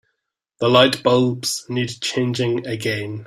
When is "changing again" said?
2.01-3.19